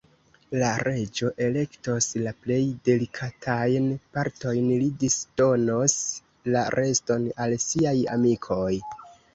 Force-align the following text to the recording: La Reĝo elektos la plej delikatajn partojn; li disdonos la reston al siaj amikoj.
La 0.61 0.69
Reĝo 0.87 1.29
elektos 1.47 2.07
la 2.27 2.33
plej 2.45 2.57
delikatajn 2.89 3.93
partojn; 4.17 4.73
li 4.81 4.91
disdonos 5.05 5.97
la 6.57 6.69
reston 6.79 7.31
al 7.47 7.57
siaj 7.69 7.99
amikoj. 8.19 8.69